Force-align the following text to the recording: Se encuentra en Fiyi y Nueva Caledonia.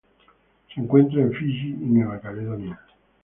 Se 0.73 0.81
encuentra 0.81 1.21
en 1.21 1.31
Fiyi 1.31 1.77
y 1.79 1.85
Nueva 1.85 2.19
Caledonia. 2.19 2.81